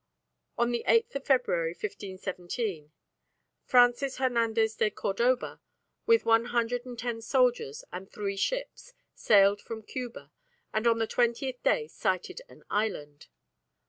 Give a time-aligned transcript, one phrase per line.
[0.57, 2.91] On the 8th February, 1517,
[3.63, 5.61] Francis Hernandez de Cordoba,
[6.07, 10.31] with one hundred and ten soldiers and three ships, sailed from Cuba,
[10.73, 13.27] and on the twentieth day sighted an island.